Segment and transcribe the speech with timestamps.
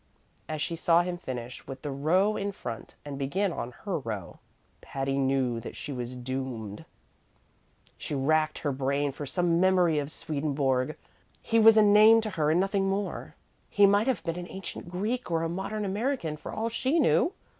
[0.49, 4.39] As she saw him finish with the row in front and begin on her row,
[4.81, 6.85] Patty knew that she was doomed.
[7.99, 10.95] She racked her brain for some memory of Swedenborg.
[11.39, 13.35] He was a name to her and nothing more.
[13.69, 17.33] He might have been an ancient Greek or a modern American, for all she knew.